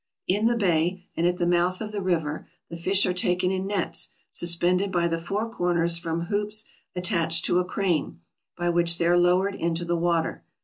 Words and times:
In 0.27 0.47
the 0.47 0.57
bay, 0.57 1.05
and 1.15 1.27
at 1.27 1.37
the 1.37 1.45
mouth 1.45 1.79
of 1.79 1.91
the 1.91 2.01
river, 2.01 2.47
the 2.71 2.75
fish 2.75 3.05
are 3.05 3.13
taken 3.13 3.51
in 3.51 3.67
nets, 3.67 4.09
suspended 4.31 4.91
by 4.91 5.07
the 5.07 5.19
four 5.19 5.47
corners 5.47 5.99
from 5.99 6.21
hoops 6.21 6.65
attached 6.95 7.45
to 7.45 7.59
a 7.59 7.65
crane, 7.65 8.19
by 8.57 8.69
which 8.69 8.97
they 8.97 9.05
are 9.05 9.15
lowered 9.15 9.53
into 9.53 9.85
the 9.85 9.95
water. 9.95 10.43